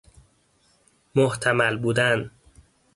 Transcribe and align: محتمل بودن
محتمل 1.15 1.77
بودن 1.77 2.31